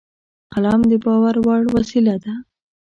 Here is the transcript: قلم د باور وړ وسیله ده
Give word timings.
قلم 0.53 0.81
د 0.91 0.93
باور 1.05 1.35
وړ 1.45 1.61
وسیله 1.75 2.15
ده 2.23 2.33